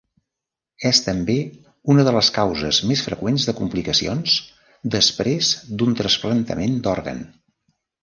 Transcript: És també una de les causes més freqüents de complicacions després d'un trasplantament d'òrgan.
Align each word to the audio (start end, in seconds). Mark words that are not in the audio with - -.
És 0.91 1.01
també 1.07 1.35
una 1.95 2.05
de 2.07 2.13
les 2.15 2.31
causes 2.39 2.81
més 2.93 3.05
freqüents 3.09 3.47
de 3.51 3.57
complicacions 3.61 4.41
després 4.99 5.55
d'un 5.79 5.97
trasplantament 6.05 6.79
d'òrgan. 6.87 7.27